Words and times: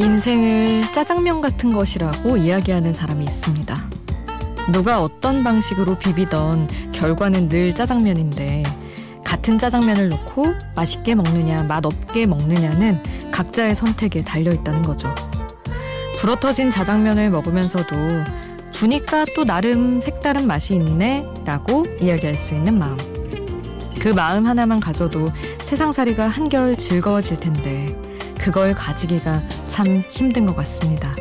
인생을 0.00 0.92
짜장면 0.92 1.42
같은 1.42 1.70
것이라고 1.70 2.38
이야기하는 2.38 2.94
사람이 2.94 3.22
있습니다. 3.22 3.74
누가 4.72 5.02
어떤 5.02 5.44
방식으로 5.44 5.98
비비던 5.98 6.68
결과는 6.92 7.50
늘 7.50 7.74
짜장면인데 7.74 8.62
같은 9.22 9.58
짜장면을 9.58 10.08
넣고 10.08 10.46
맛있게 10.74 11.14
먹느냐 11.14 11.64
맛없게 11.64 12.26
먹느냐는 12.26 12.98
각자의 13.30 13.76
선택에 13.76 14.24
달려 14.24 14.50
있다는 14.50 14.80
거죠. 14.80 15.14
불어터진 16.18 16.70
자장면을 16.70 17.28
먹으면서도 17.28 17.94
부니까 18.72 19.26
또 19.36 19.44
나름 19.44 20.00
색다른 20.00 20.46
맛이 20.46 20.76
있네 20.76 21.26
라고 21.44 21.84
이야기할 22.00 22.32
수 22.32 22.54
있는 22.54 22.78
마음. 22.78 22.96
그 24.00 24.08
마음 24.08 24.46
하나만 24.46 24.80
가져도 24.80 25.26
세상살이가 25.64 26.26
한결 26.26 26.74
즐거워질 26.78 27.38
텐데 27.38 28.09
그걸 28.40 28.72
가지기가 28.72 29.38
참 29.68 30.02
힘든 30.10 30.46
것 30.46 30.56
같습니다. 30.56 31.12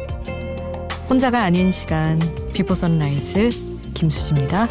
혼자가 1.09 1.43
아닌 1.43 1.71
시간 1.71 2.17
비포 2.53 2.73
선라이즈 2.73 3.49
김수지입니다. 3.93 4.67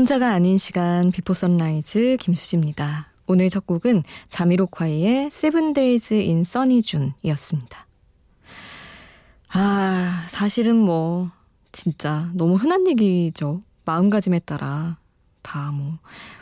혼자가 0.00 0.32
아닌 0.32 0.56
시간 0.56 1.10
Before 1.10 1.34
Sunrise 1.34 2.16
김수지입니다. 2.20 3.08
오늘 3.26 3.50
첫 3.50 3.66
곡은 3.66 4.02
자미로콰이의 4.30 5.30
세븐데이즈 5.30 6.14
인 6.14 6.42
써니준이었습니다. 6.42 7.86
아, 9.50 10.26
사실은 10.30 10.76
뭐 10.76 11.30
진짜 11.70 12.30
너무 12.32 12.54
흔한 12.54 12.88
얘기죠. 12.88 13.60
마음가짐에 13.84 14.38
따라 14.38 14.96
다 15.42 15.70
뭐 15.70 15.98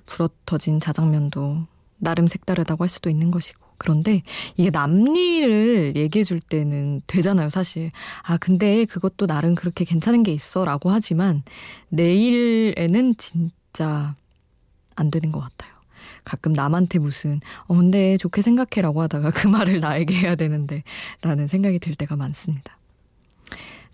불어터진 0.07 0.79
자장면도 0.79 1.65
나름 1.97 2.29
색다르다고 2.29 2.85
할 2.85 2.89
수도 2.89 3.11
있는 3.11 3.33
것이고 3.33 3.61
그런데 3.79 4.23
이게 4.57 4.71
남일을 4.71 5.95
얘기해 5.97 6.25
줄 6.25 6.41
때는 6.41 7.01
되잖아요, 7.07 7.49
사실. 7.49 7.89
아, 8.23 8.37
근데 8.37 8.85
그것도 8.85 9.27
나름 9.27 9.55
그렇게 9.55 9.85
괜찮은 9.85 10.23
게 10.23 10.33
있어 10.33 10.65
라고 10.65 10.91
하지만 10.91 11.43
내일에는 11.89 13.15
진짜 13.17 14.15
안 14.97 15.11
되는 15.11 15.33
것 15.33 15.41
같아요. 15.41 15.73
가끔 16.25 16.53
남한테 16.53 16.99
무슨, 16.99 17.41
어, 17.67 17.77
근데 17.77 18.19
좋게 18.19 18.43
생각해 18.43 18.83
라고 18.83 19.01
하다가 19.03 19.31
그 19.31 19.47
말을 19.47 19.81
나에게 19.81 20.15
해야 20.15 20.35
되는데 20.35 20.83
라는 21.23 21.47
생각이 21.47 21.79
들 21.79 21.95
때가 21.95 22.17
많습니다. 22.17 22.77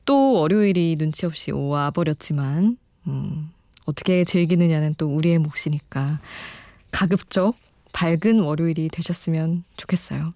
또 0.04 0.32
월요일이 0.32 0.96
눈치 0.96 1.26
없이 1.26 1.52
와 1.52 1.90
버렸지만, 1.90 2.76
음, 3.06 3.50
어떻게 3.86 4.24
즐기느냐는 4.24 4.94
또 4.96 5.14
우리의 5.14 5.38
몫이니까 5.38 6.18
가급적 6.90 7.54
밝은 7.94 8.40
월요일이 8.40 8.90
되셨으면 8.90 9.64
좋겠어요. 9.78 10.34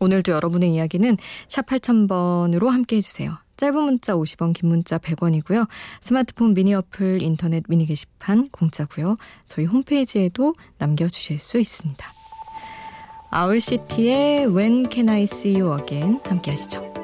오늘도 0.00 0.32
여러분의 0.32 0.72
이야기는 0.74 1.18
샵 1.48 1.66
8000번으로 1.66 2.70
함께 2.70 2.96
해주세요. 2.96 3.36
짧은 3.56 3.80
문자 3.80 4.14
50원, 4.14 4.54
긴 4.54 4.70
문자 4.70 4.98
100원이고요. 4.98 5.68
스마트폰 6.00 6.54
미니 6.54 6.74
어플, 6.74 7.22
인터넷 7.22 7.62
미니 7.68 7.86
게시판 7.86 8.48
공짜고요. 8.48 9.16
저희 9.46 9.66
홈페이지에도 9.66 10.54
남겨주실 10.78 11.38
수 11.38 11.60
있습니다. 11.60 12.04
아울시티의 13.30 14.46
When 14.46 14.86
Can 14.90 15.08
I 15.08 15.22
See 15.22 15.60
You 15.60 15.78
Again 15.80 16.20
함께 16.24 16.50
하시죠. 16.50 17.01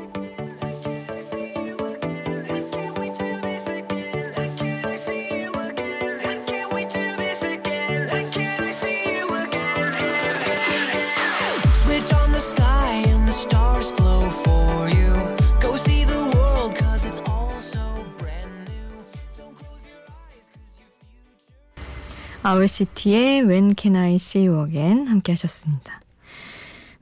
아울시티의 22.49 23.43
When 23.43 23.75
Can 23.77 23.95
I 23.95 24.15
See 24.15 24.49
You 24.49 24.67
Again 24.67 25.07
함께 25.07 25.33
하셨습니다. 25.33 26.01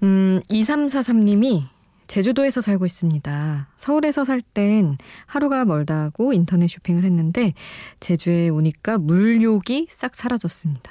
음, 0.03 0.43
2343님이 0.51 1.63
제주도에서 2.09 2.61
살고 2.61 2.85
있습니다. 2.85 3.69
서울에서 3.77 4.25
살 4.25 4.41
땐 4.41 4.99
하루가 5.27 5.65
멀다고 5.65 6.33
인터넷 6.33 6.67
쇼핑을 6.67 7.05
했는데 7.05 7.55
제주에 8.01 8.49
오니까 8.49 8.99
물욕이 8.99 9.87
싹 9.89 10.17
사라졌습니다. 10.17 10.91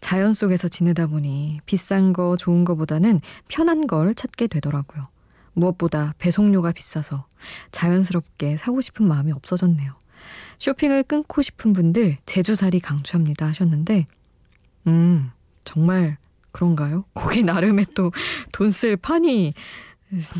자연 0.00 0.32
속에서 0.32 0.68
지내다 0.68 1.08
보니 1.08 1.58
비싼 1.66 2.12
거 2.12 2.36
좋은 2.36 2.64
거보다는 2.64 3.20
편한 3.48 3.88
걸 3.88 4.14
찾게 4.14 4.46
되더라고요. 4.46 5.08
무엇보다 5.54 6.14
배송료가 6.18 6.70
비싸서 6.70 7.26
자연스럽게 7.72 8.58
사고 8.58 8.80
싶은 8.80 9.08
마음이 9.08 9.32
없어졌네요. 9.32 9.92
쇼핑을 10.58 11.02
끊고 11.04 11.42
싶은 11.42 11.72
분들 11.72 12.18
제주살이 12.26 12.80
강추합니다 12.80 13.46
하셨는데 13.46 14.06
음 14.86 15.30
정말 15.64 16.16
그런가요? 16.52 17.04
거기 17.14 17.42
나름의 17.42 17.86
또 17.94 18.10
돈 18.52 18.70
쓸 18.70 18.96
판이 18.96 19.52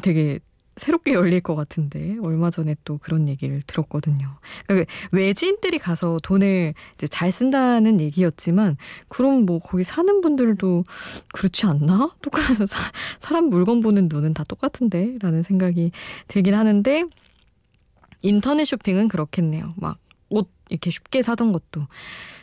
되게 0.02 0.40
새롭게 0.76 1.12
열릴 1.12 1.40
것 1.40 1.56
같은데 1.56 2.16
얼마 2.22 2.50
전에 2.50 2.76
또 2.84 2.98
그런 2.98 3.28
얘기를 3.28 3.60
들었거든요. 3.66 4.38
그러니까 4.66 4.90
외지인들이 5.10 5.78
가서 5.80 6.20
돈을 6.22 6.72
이제 6.94 7.06
잘 7.08 7.32
쓴다는 7.32 8.00
얘기였지만 8.00 8.76
그럼 9.08 9.44
뭐 9.44 9.58
거기 9.58 9.82
사는 9.82 10.20
분들도 10.20 10.84
그렇지 11.32 11.66
않나? 11.66 12.14
똑같 12.22 12.42
사람 13.18 13.46
물건 13.46 13.80
보는 13.80 14.08
눈은 14.08 14.34
다 14.34 14.44
똑같은데라는 14.44 15.42
생각이 15.42 15.90
들긴 16.28 16.54
하는데 16.54 17.02
인터넷 18.22 18.64
쇼핑은 18.64 19.08
그렇겠네요. 19.08 19.74
막 19.76 19.98
옷 20.30 20.50
이렇게 20.68 20.90
쉽게 20.90 21.22
사던 21.22 21.52
것도 21.52 21.86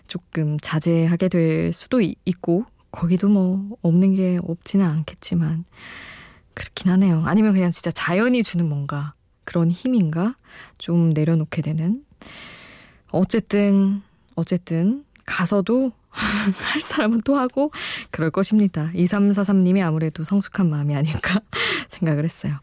조금 0.08 0.60
자제하게 0.60 1.30
될 1.30 1.74
수도 1.74 2.02
있고 2.02 2.66
거기도 2.92 3.28
뭐 3.28 3.78
없는 3.82 4.16
게 4.16 4.40
없지는 4.42 4.86
않겠지만 4.86 5.66
그렇긴 6.54 6.92
하네요. 6.92 7.24
아니면 7.26 7.54
그냥 7.54 7.72
진짜 7.72 7.92
자연이 7.92 8.42
주는 8.42 8.68
뭔가 8.68 9.14
그런 9.44 9.70
힘인가 9.70 10.36
좀 10.78 11.12
내려놓게 11.12 11.62
되는 11.62 12.04
어쨌든 13.12 14.02
어쨌든 14.36 15.06
가서도 15.26 15.92
할 16.10 16.82
사람은 16.82 17.22
또 17.22 17.38
하고 17.38 17.72
그럴 18.10 18.32
것입니다. 18.32 18.90
2343님이 18.94 19.86
아무래도 19.86 20.24
성숙한 20.24 20.70
마음이 20.70 20.96
아닐까 20.96 21.42
생각을 21.90 22.24
했어요. 22.24 22.56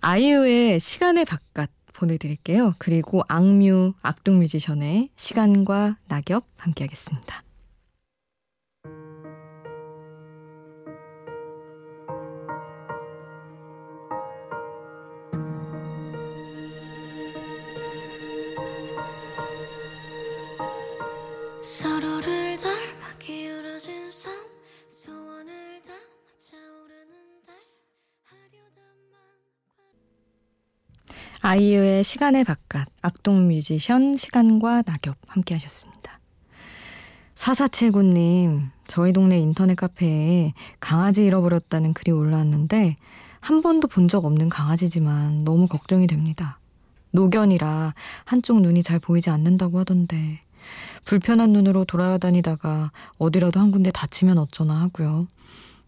아이유의 0.00 0.80
시간의 0.80 1.24
바깥 1.24 1.70
보내드릴게요. 1.94 2.74
그리고 2.78 3.22
악뮤, 3.28 3.94
악동 4.02 4.38
뮤지션의 4.38 5.08
시간과 5.16 5.96
낙엽 6.08 6.44
함께 6.56 6.84
하겠습니다. 6.84 7.42
아이유의 31.54 32.02
시간의 32.02 32.42
바깥, 32.42 32.88
악동 33.00 33.46
뮤지션 33.46 34.16
시간과 34.16 34.82
낙엽 34.82 35.16
함께 35.28 35.54
하셨습니다. 35.54 36.18
4479님, 37.36 38.70
저희 38.88 39.12
동네 39.12 39.38
인터넷 39.38 39.76
카페에 39.76 40.52
강아지 40.80 41.24
잃어버렸다는 41.24 41.94
글이 41.94 42.10
올라왔는데 42.10 42.96
한 43.38 43.62
번도 43.62 43.86
본 43.86 44.08
적 44.08 44.24
없는 44.24 44.48
강아지지만 44.48 45.44
너무 45.44 45.68
걱정이 45.68 46.08
됩니다. 46.08 46.58
노견이라 47.12 47.94
한쪽 48.24 48.60
눈이 48.60 48.82
잘 48.82 48.98
보이지 48.98 49.30
않는다고 49.30 49.78
하던데 49.78 50.40
불편한 51.04 51.52
눈으로 51.52 51.84
돌아다니다가 51.84 52.90
어디라도 53.18 53.60
한 53.60 53.70
군데 53.70 53.92
다치면 53.92 54.38
어쩌나 54.38 54.80
하고요. 54.80 55.28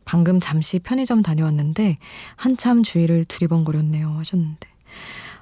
방금 0.04 0.38
잠시 0.38 0.78
편의점 0.78 1.22
다녀왔는데 1.22 1.96
한참 2.36 2.84
주위를 2.84 3.24
두리번거렸네요 3.24 4.10
하셨는데 4.10 4.68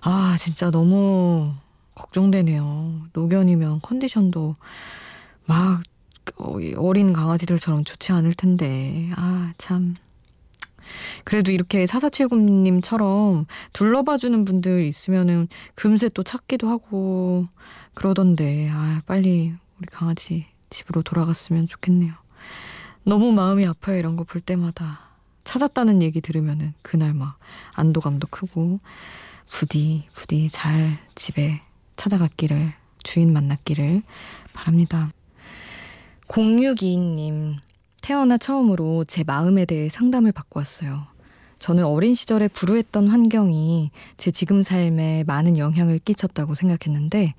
아 0.04 0.36
진짜 0.38 0.70
너무 0.70 1.52
걱정되네요. 1.94 3.06
노견이면 3.12 3.80
컨디션도 3.80 4.56
막 5.46 5.80
어린 6.76 7.12
강아지들처럼 7.12 7.84
좋지 7.84 8.12
않을 8.12 8.34
텐데 8.34 9.10
아 9.16 9.52
참. 9.58 9.94
그래도 11.24 11.50
이렇게 11.50 11.86
사사칠구님처럼 11.86 13.46
둘러봐주는 13.72 14.44
분들 14.44 14.84
있으면은 14.84 15.48
금세 15.74 16.10
또 16.10 16.22
찾기도 16.22 16.68
하고 16.68 17.46
그러던데 17.94 18.68
아 18.70 19.00
빨리 19.06 19.54
우리 19.78 19.86
강아지 19.90 20.44
집으로 20.68 21.02
돌아갔으면 21.02 21.66
좋겠네요. 21.68 22.12
너무 23.04 23.32
마음이 23.32 23.66
아파요. 23.66 23.98
이런 23.98 24.16
거 24.16 24.24
볼 24.24 24.40
때마다. 24.42 25.00
찾았다는 25.44 26.00
얘기 26.02 26.20
들으면은 26.22 26.72
그날 26.82 27.12
막 27.14 27.38
안도감도 27.74 28.28
크고 28.30 28.80
부디 29.50 30.04
부디 30.12 30.48
잘 30.48 30.98
집에 31.14 31.60
찾아갔기를 31.96 32.72
주인 33.02 33.32
만났기를 33.32 34.02
바랍니다. 34.52 35.10
0622님 36.28 37.56
태어나 38.02 38.36
처음으로 38.36 39.04
제 39.04 39.24
마음에 39.24 39.64
대해 39.64 39.88
상담을 39.88 40.32
받고 40.32 40.60
왔어요. 40.60 41.06
저는 41.58 41.84
어린 41.84 42.14
시절에 42.14 42.48
불우했던 42.48 43.08
환경이 43.08 43.90
제 44.16 44.30
지금 44.30 44.62
삶에 44.62 45.24
많은 45.26 45.56
영향을 45.56 45.98
끼쳤다고 46.00 46.54
생각했는데 46.54 47.32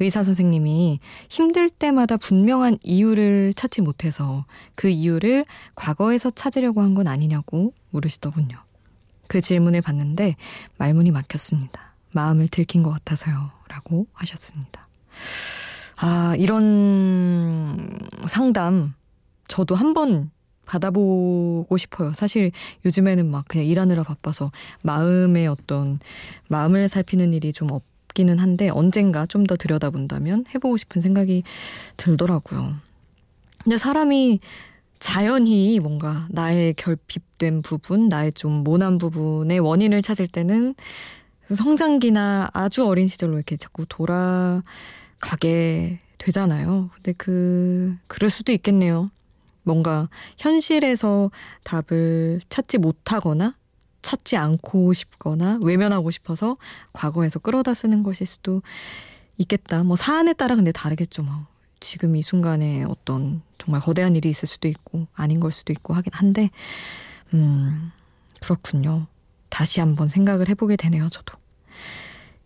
의사 0.00 0.24
선생님이 0.24 0.98
힘들 1.28 1.70
때마다 1.70 2.16
분명한 2.16 2.78
이유를 2.82 3.54
찾지 3.54 3.82
못해서 3.82 4.44
그 4.74 4.88
이유를 4.88 5.44
과거에서 5.74 6.30
찾으려고 6.30 6.82
한 6.82 6.94
건 6.94 7.06
아니냐고 7.06 7.72
물으시더군요. 7.90 8.58
그 9.30 9.40
질문을 9.40 9.80
받는데 9.80 10.34
말문이 10.78 11.12
막혔습니다. 11.12 11.94
마음을 12.10 12.48
들킨 12.48 12.82
것 12.82 12.90
같아서요. 12.90 13.52
라고 13.68 14.08
하셨습니다. 14.12 14.88
아, 15.98 16.34
이런 16.36 17.88
상담 18.26 18.94
저도 19.46 19.76
한 19.76 19.94
번 19.94 20.32
받아보고 20.66 21.76
싶어요. 21.78 22.12
사실 22.12 22.50
요즘에는 22.84 23.30
막 23.30 23.44
그냥 23.46 23.66
일하느라 23.66 24.02
바빠서 24.02 24.50
마음의 24.82 25.46
어떤 25.46 26.00
마음을 26.48 26.88
살피는 26.88 27.32
일이 27.32 27.52
좀 27.52 27.70
없, 27.70 27.84
같기는 28.10 28.38
한데 28.38 28.68
언젠가 28.68 29.24
좀 29.26 29.46
더 29.46 29.56
들여다본다면 29.56 30.46
해보고 30.54 30.76
싶은 30.76 31.00
생각이 31.00 31.44
들더라고요. 31.96 32.74
근데 33.62 33.78
사람이 33.78 34.40
자연히 35.00 35.80
뭔가 35.80 36.28
나의 36.30 36.74
결핍된 36.74 37.62
부분, 37.62 38.08
나의 38.08 38.32
좀 38.32 38.62
모난 38.62 38.98
부분의 38.98 39.58
원인을 39.58 40.02
찾을 40.02 40.26
때는 40.26 40.74
성장기나 41.52 42.50
아주 42.52 42.86
어린 42.86 43.08
시절로 43.08 43.36
이렇게 43.36 43.56
자꾸 43.56 43.86
돌아가게 43.88 45.98
되잖아요. 46.18 46.90
근데 46.94 47.12
그, 47.14 47.96
그럴 48.06 48.30
수도 48.30 48.52
있겠네요. 48.52 49.10
뭔가 49.62 50.08
현실에서 50.36 51.30
답을 51.64 52.40
찾지 52.48 52.78
못하거나 52.78 53.54
찾지 54.02 54.36
않고 54.36 54.92
싶거나 54.92 55.56
외면하고 55.60 56.10
싶어서 56.10 56.56
과거에서 56.92 57.38
끌어다 57.38 57.74
쓰는 57.74 58.02
것일 58.02 58.26
수도 58.26 58.62
있겠다. 59.38 59.82
뭐 59.82 59.96
사안에 59.96 60.34
따라 60.34 60.56
근데 60.56 60.72
다르겠죠. 60.72 61.22
뭐 61.22 61.46
지금 61.80 62.14
이 62.16 62.22
순간에 62.22 62.84
어떤 62.84 63.42
정말 63.58 63.80
거대한 63.80 64.14
일이 64.14 64.28
있을 64.30 64.46
수도 64.46 64.68
있고 64.68 65.06
아닌 65.14 65.40
걸 65.40 65.50
수도 65.50 65.72
있고 65.72 65.94
하긴 65.94 66.12
한데 66.14 66.50
음 67.34 67.90
그렇군요. 68.40 69.06
다시 69.48 69.80
한번 69.80 70.08
생각을 70.08 70.48
해보게 70.48 70.76
되네요. 70.76 71.08
저도. 71.08 71.38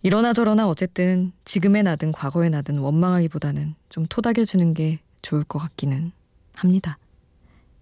이러나 0.03 0.33
저러나 0.33 0.69
어쨌든 0.69 1.33
지금의 1.45 1.83
나든 1.83 2.13
과거의 2.13 2.51
나든 2.51 2.79
원망하기보다는 2.79 3.75
좀 3.89 4.07
토닥여주는 4.07 4.75
게 4.75 5.01
좋을 5.23 5.45
것 5.45 5.59
같기는 5.59 6.13
합니다. 6.55 6.99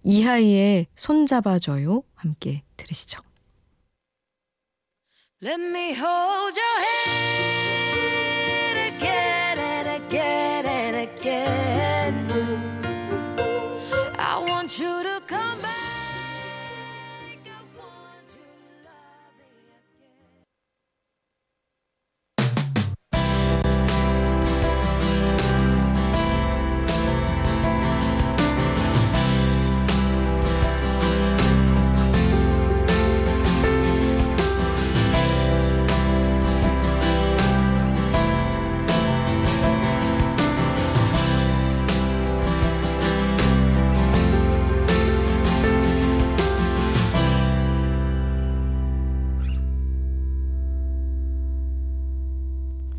이하이의 0.03 0.87
손잡아줘요 0.95 2.03
함께 2.15 2.63
들으시죠. 2.77 3.21
Let 5.41 5.61
me 5.61 5.91
hold 5.91 6.57
your 6.57 6.79
hand 6.79 7.22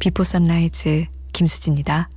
Before 0.05 0.23
Sunrise 0.23 1.07
김수지입니다. 1.33 2.11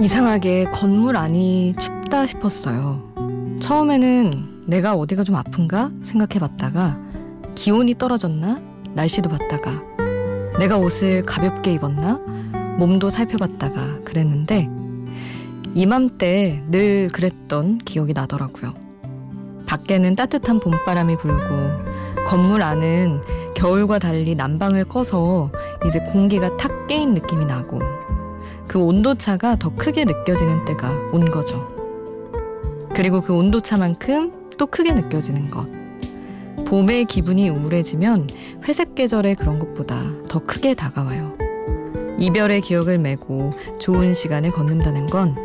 이상하게 0.00 0.64
건물 0.72 1.18
안이 1.18 1.74
춥다 1.78 2.24
싶었어요. 2.24 3.02
처음에는 3.60 4.64
내가 4.66 4.94
어디가 4.94 5.24
좀 5.24 5.36
아픈가 5.36 5.90
생각해 6.02 6.40
봤다가 6.40 6.98
기온이 7.54 7.92
떨어졌나 7.92 8.62
날씨도 8.94 9.28
봤다가 9.28 9.91
내가 10.58 10.76
옷을 10.76 11.22
가볍게 11.24 11.72
입었나? 11.72 12.20
몸도 12.78 13.10
살펴봤다가 13.10 14.00
그랬는데 14.04 14.68
이맘때 15.74 16.62
늘 16.70 17.08
그랬던 17.08 17.78
기억이 17.78 18.12
나더라고요. 18.12 18.72
밖에는 19.66 20.14
따뜻한 20.16 20.60
봄바람이 20.60 21.16
불고 21.16 21.44
건물 22.26 22.62
안은 22.62 23.22
겨울과 23.54 23.98
달리 23.98 24.34
난방을 24.34 24.84
꺼서 24.84 25.50
이제 25.86 25.98
공기가 26.00 26.56
탁 26.56 26.86
깨인 26.86 27.14
느낌이 27.14 27.44
나고 27.46 27.80
그 28.68 28.78
온도차가 28.78 29.56
더 29.56 29.74
크게 29.74 30.04
느껴지는 30.04 30.64
때가 30.64 30.90
온 31.12 31.30
거죠. 31.30 31.68
그리고 32.94 33.20
그 33.20 33.34
온도차만큼 33.34 34.50
또 34.58 34.66
크게 34.66 34.92
느껴지는 34.92 35.50
것. 35.50 35.66
봄의 36.72 37.04
기분이 37.04 37.50
우울해지면 37.50 38.28
회색 38.66 38.94
계절의 38.94 39.34
그런 39.34 39.58
것보다 39.58 40.04
더 40.26 40.38
크게 40.38 40.72
다가와요. 40.72 41.36
이별의 42.16 42.62
기억을 42.62 42.98
메고 42.98 43.52
좋은 43.78 44.14
시간을 44.14 44.48
걷는다는 44.52 45.04
건 45.04 45.36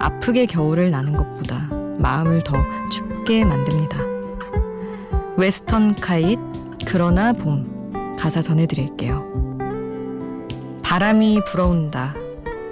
아프게 0.00 0.44
겨울을 0.44 0.90
나는 0.90 1.12
것보다 1.12 1.68
마음을 2.00 2.42
더 2.42 2.56
춥게 2.90 3.44
만듭니다. 3.44 3.96
웨스턴 5.36 5.94
카잇, 5.94 6.40
그러나 6.84 7.32
봄, 7.32 8.16
가사 8.18 8.42
전해드릴게요. 8.42 9.18
바람이 10.82 11.42
불어온다. 11.46 12.12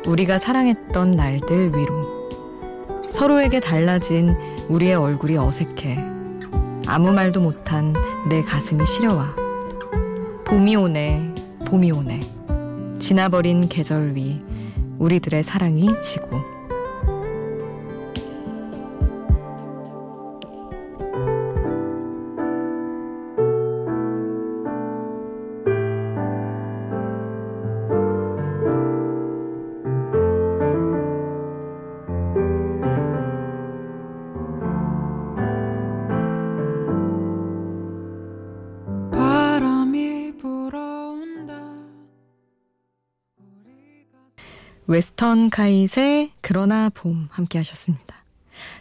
우리가 0.09 0.39
사랑했던 0.39 1.13
날들 1.13 1.77
위로. 1.77 2.29
서로에게 3.09 3.61
달라진 3.61 4.35
우리의 4.69 4.97
얼굴이 4.97 5.37
어색해. 5.37 6.20
아무 6.93 7.13
말도 7.13 7.41
못한 7.41 7.95
내 8.29 8.43
가슴이 8.43 8.85
시려와. 8.85 9.37
봄이 10.45 10.75
오네, 10.75 11.33
봄이 11.67 11.93
오네. 11.93 12.19
지나버린 12.99 13.69
계절 13.69 14.17
위 14.17 14.41
우리들의 14.99 15.41
사랑이 15.45 15.87
지고. 16.03 16.41
Western 44.87 45.51
Kite의 45.51 46.33
그러나 46.41 46.91
봄 46.91 47.29
함께 47.31 47.59
하셨습니다. 47.59 48.17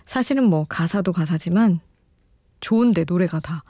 사실은 0.05 0.43
뭐 0.45 0.65
가사도 0.67 1.13
가사지만 1.13 1.79
좋은데 2.61 3.05
노래가 3.07 3.39
다. 3.39 3.63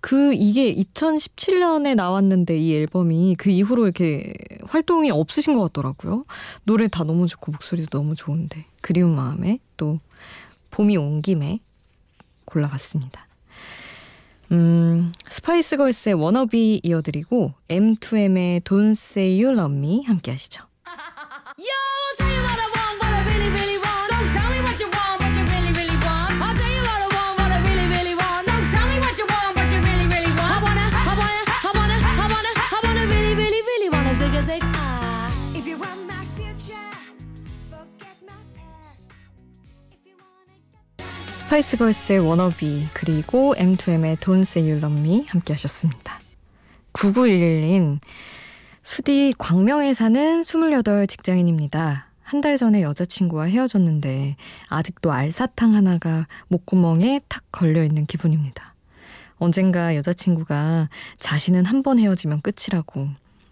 그 0.00 0.34
이게 0.34 0.74
2017년에 0.74 1.94
나왔는데 1.94 2.58
이 2.58 2.74
앨범이 2.74 3.36
그 3.38 3.50
이후로 3.50 3.84
이렇게 3.84 4.34
활동이 4.66 5.12
없으신 5.12 5.54
것 5.54 5.62
같더라고요. 5.62 6.24
노래 6.64 6.88
다 6.88 7.04
너무 7.04 7.28
좋고 7.28 7.52
목소리도 7.52 7.98
너무 7.98 8.16
좋은데 8.16 8.64
그리운 8.80 9.14
마음에 9.14 9.58
또 9.76 10.00
봄이 10.70 10.96
온 10.96 11.22
김에 11.22 11.60
골라봤습니다. 12.46 13.28
음, 14.50 15.12
Spice 15.28 15.76
Girls의 15.76 16.14
Wannabe 16.14 16.80
이어드리고 16.82 17.54
M2M의 17.68 18.62
Don't 18.64 18.90
Say 18.92 19.42
You 19.42 19.56
Love 19.56 19.78
Me 19.78 20.02
함께 20.04 20.32
하시죠. 20.32 20.64
Spice 41.36 41.76
Girls의 41.76 42.18
Wannabe 42.20 42.88
그리고 42.94 43.54
M2M의 43.58 44.16
Don't 44.16 44.42
Say 44.42 44.70
You 44.70 44.78
Love 44.78 44.98
Me 44.98 45.26
함께 45.28 45.52
하셨습니다. 45.52 46.18
9911님 46.94 47.98
수디 48.82 49.34
광명에 49.38 49.94
사는 49.94 50.42
28 50.44 51.06
직장인입니다. 51.06 52.08
한 52.22 52.40
달 52.40 52.56
전에 52.56 52.80
여자친구와 52.82 53.44
헤어졌는데 53.44 54.36
아직도 54.68 55.12
알사탕 55.12 55.74
하나가 55.74 56.26
목구멍에 56.48 57.20
탁 57.28 57.42
걸려 57.52 57.84
있는 57.84 58.06
기분입니다. 58.06 58.74
언젠가 59.36 59.94
여자친구가 59.96 60.88
자신은 61.18 61.66
한 61.66 61.82
번 61.82 61.98
헤어지면 61.98 62.40
끝이라고 62.40 63.08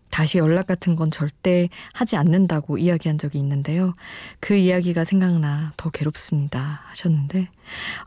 다시 0.09 0.39
연락 0.39 0.67
같은 0.67 0.97
건 0.97 1.11
절대 1.11 1.69
하지 1.93 2.17
않는다고 2.17 2.79
이야기한 2.79 3.19
적이 3.19 3.39
있는데요. 3.41 3.93
그 4.41 4.55
이야기가 4.55 5.05
생각나 5.05 5.73
더 5.77 5.91
괴롭습니다. 5.91 6.81
하셨는데, 6.87 7.49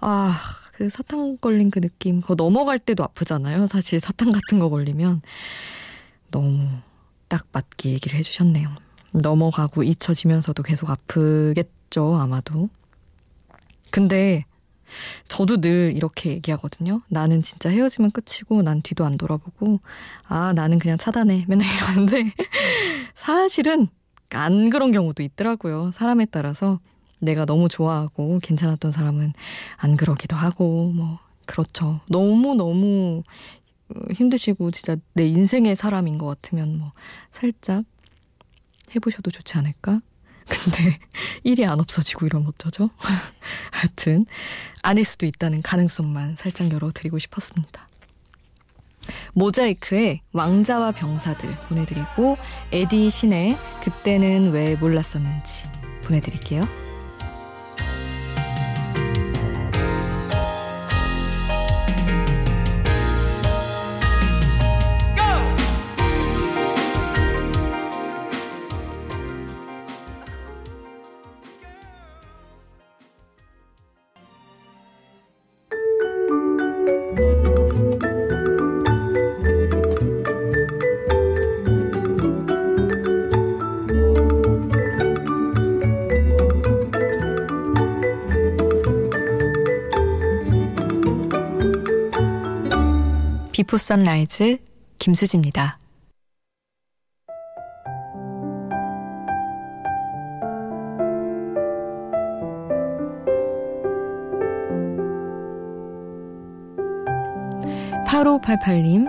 아, 0.01 0.39
그 0.73 0.89
사탕 0.89 1.37
걸린 1.37 1.69
그 1.69 1.79
느낌, 1.81 2.19
그거 2.19 2.35
넘어갈 2.35 2.79
때도 2.79 3.03
아프잖아요. 3.03 3.67
사실 3.67 3.99
사탕 3.99 4.31
같은 4.31 4.59
거 4.59 4.69
걸리면. 4.69 5.21
딱 7.33 7.47
맞게 7.51 7.89
얘기를 7.89 8.15
해주셨네요. 8.19 8.69
넘어가고 9.11 9.81
잊혀지면서도 9.81 10.61
계속 10.61 10.91
아프겠죠, 10.91 12.15
아마도. 12.19 12.69
근데 13.89 14.43
저도 15.27 15.59
늘 15.59 15.93
이렇게 15.95 16.29
얘기하거든요. 16.29 16.99
나는 17.09 17.41
진짜 17.41 17.71
헤어지면 17.71 18.11
끝이고 18.11 18.61
난 18.61 18.83
뒤도 18.83 19.03
안 19.03 19.17
돌아보고 19.17 19.79
아 20.27 20.53
나는 20.53 20.77
그냥 20.77 20.99
차단해 20.99 21.45
맨날 21.47 21.67
이러는데 21.75 22.31
사실은 23.15 23.87
안 24.29 24.69
그런 24.69 24.91
경우도 24.91 25.23
있더라고요. 25.23 25.89
사람에 25.89 26.25
따라서 26.25 26.79
내가 27.17 27.45
너무 27.45 27.67
좋아하고 27.67 28.41
괜찮았던 28.43 28.91
사람은 28.91 29.33
안 29.77 29.97
그러기도 29.97 30.35
하고 30.35 30.91
뭐 30.93 31.17
그렇죠. 31.47 31.99
너무 32.07 32.53
너무 32.53 33.23
힘드시고 34.13 34.71
진짜 34.71 34.95
내 35.13 35.25
인생의 35.25 35.75
사람인 35.75 36.17
것 36.17 36.25
같으면 36.25 36.77
뭐 36.77 36.91
살짝 37.31 37.83
해보셔도 38.95 39.31
좋지 39.31 39.57
않을까? 39.57 39.99
근데 40.45 40.99
일이 41.43 41.65
안 41.65 41.79
없어지고 41.79 42.25
이러면 42.25 42.49
어쩌죠? 42.49 42.89
하여튼 43.71 44.25
아닐 44.81 45.05
수도 45.05 45.25
있다는 45.25 45.61
가능성만 45.61 46.35
살짝 46.35 46.71
열어드리고 46.71 47.19
싶었습니다. 47.19 47.87
모자이크의 49.33 50.21
왕자와 50.31 50.91
병사들 50.91 51.49
보내드리고 51.67 52.37
에디 52.71 53.09
신의 53.09 53.57
그때는 53.83 54.51
왜 54.51 54.75
몰랐었는지 54.77 55.65
보내드릴게요. 56.03 56.63
Before 93.53 93.77
Sunrise 93.77 94.57
김수지입니다. 94.97 95.77
(8588님) 108.07 109.07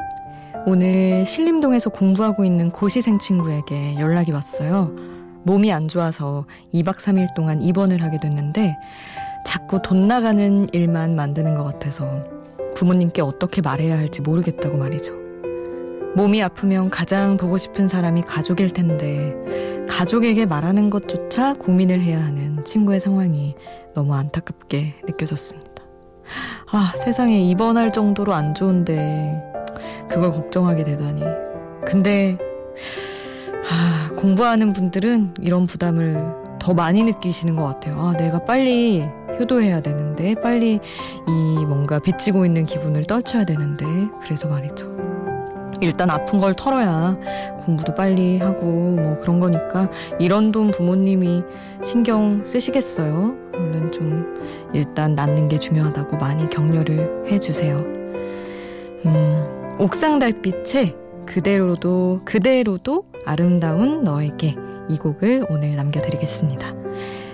오늘 0.66 1.24
신림동에서 1.24 1.88
공부하고 1.88 2.44
있는 2.44 2.70
고시생 2.70 3.18
친구에게 3.18 3.98
연락이 3.98 4.30
왔어요. 4.30 4.94
몸이 5.44 5.72
안 5.72 5.88
좋아서 5.88 6.44
2박 6.74 6.96
3일 6.96 7.34
동안 7.34 7.62
입원을 7.62 8.02
하게 8.02 8.20
됐는데 8.20 8.76
자꾸 9.46 9.80
돈 9.80 10.06
나가는 10.06 10.68
일만 10.74 11.16
만드는 11.16 11.54
것 11.54 11.64
같아서 11.64 12.33
부모님께 12.74 13.22
어떻게 13.22 13.62
말해야 13.62 13.96
할지 13.96 14.20
모르겠다고 14.20 14.76
말이죠. 14.76 15.14
몸이 16.16 16.42
아프면 16.42 16.90
가장 16.90 17.36
보고 17.36 17.58
싶은 17.58 17.88
사람이 17.88 18.22
가족일 18.22 18.70
텐데 18.70 19.34
가족에게 19.88 20.46
말하는 20.46 20.88
것조차 20.88 21.54
고민을 21.54 22.00
해야 22.00 22.24
하는 22.24 22.64
친구의 22.64 23.00
상황이 23.00 23.54
너무 23.94 24.14
안타깝게 24.14 24.94
느껴졌습니다. 25.06 25.82
아, 26.70 26.92
세상에 26.96 27.40
입원할 27.40 27.92
정도로 27.92 28.32
안 28.32 28.54
좋은데 28.54 29.42
그걸 30.08 30.30
걱정하게 30.30 30.84
되다니. 30.84 31.22
근데 31.84 32.38
아, 33.70 34.14
공부하는 34.16 34.72
분들은 34.72 35.34
이런 35.40 35.66
부담을 35.66 36.16
더 36.60 36.74
많이 36.74 37.02
느끼시는 37.02 37.56
것 37.56 37.64
같아요. 37.64 37.96
아, 37.98 38.14
내가 38.16 38.44
빨리 38.44 39.04
효도해야 39.38 39.80
되는데 39.80 40.34
빨리 40.34 40.80
이 41.28 41.66
뭔가 41.66 41.98
비치고 41.98 42.44
있는 42.46 42.64
기분을 42.64 43.04
떨쳐야 43.04 43.44
되는데 43.44 43.84
그래서 44.20 44.48
말이죠. 44.48 44.94
일단 45.80 46.10
아픈 46.10 46.40
걸 46.40 46.54
털어야 46.54 47.16
공부도 47.64 47.94
빨리 47.94 48.38
하고 48.38 48.64
뭐 48.64 49.18
그런 49.18 49.40
거니까 49.40 49.90
이런 50.18 50.52
돈 50.52 50.70
부모님이 50.70 51.42
신경 51.82 52.44
쓰시겠어요. 52.44 53.34
얼른 53.52 53.92
좀 53.92 54.70
일단 54.72 55.14
낫는 55.14 55.48
게 55.48 55.58
중요하다고 55.58 56.16
많이 56.16 56.48
격려를 56.48 57.24
해주세요. 57.30 57.76
음, 59.06 59.68
옥상 59.78 60.18
달빛에 60.18 60.94
그대로도 61.26 62.20
그대로도 62.24 63.04
아름다운 63.24 64.04
너에게 64.04 64.54
이 64.88 64.98
곡을 64.98 65.46
오늘 65.48 65.76
남겨드리겠습니다. 65.76 66.83